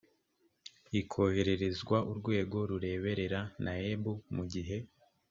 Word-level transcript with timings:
ikohererezwa 0.99 1.97
urwego 2.11 2.57
rureberera 2.69 3.41
naeb 3.63 4.03
mu 4.35 4.43
gihe 4.51 4.77